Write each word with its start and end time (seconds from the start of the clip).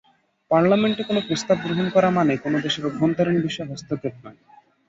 পার্লামেন্টে 0.51 1.03
কোনো 1.03 1.19
প্রস্তাব 1.27 1.57
গ্রহণ 1.63 1.87
করা 1.89 2.09
মানে 2.09 2.33
কোনো 2.37 2.57
দেশের 2.59 2.83
অভ্যন্তরীণ 2.85 3.37
বিষয়ে 3.41 3.69
হস্তক্ষেপ 3.71 4.15
নয়। 4.23 4.39